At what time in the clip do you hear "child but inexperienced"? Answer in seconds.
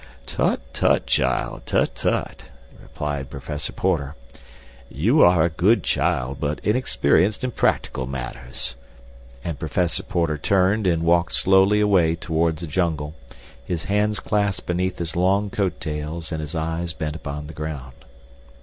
5.83-7.43